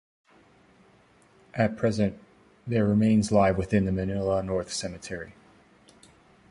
[1.53, 2.17] At present,
[2.65, 5.35] their remains lie within the Manila North Cemetery.